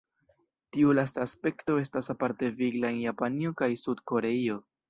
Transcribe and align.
Tiu 0.77 0.93
lasta 0.99 1.21
aspekto 1.25 1.77
estas 1.83 2.11
aparte 2.15 2.51
vigla 2.63 2.93
en 2.93 2.99
Japanio 3.05 3.55
kaj 3.63 3.73
Sud-Koreio. 3.87 4.61